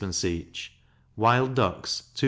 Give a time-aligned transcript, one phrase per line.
[0.25, 0.73] each;
[1.15, 2.19] wild ducks 2s.